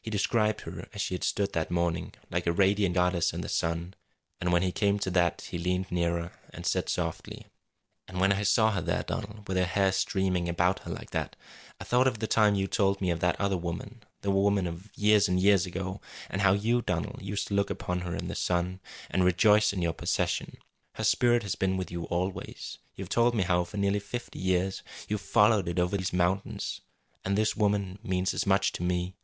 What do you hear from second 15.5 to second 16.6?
ago and how